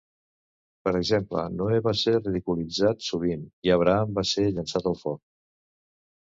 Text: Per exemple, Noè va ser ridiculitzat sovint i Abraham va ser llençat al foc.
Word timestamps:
Per 0.87 0.93
exemple, 0.99 1.43
Noè 1.57 1.77
va 1.87 1.93
ser 2.03 2.13
ridiculitzat 2.21 3.05
sovint 3.09 3.45
i 3.69 3.73
Abraham 3.77 4.17
va 4.21 4.25
ser 4.31 4.49
llençat 4.57 4.91
al 4.95 4.99
foc. 5.05 5.23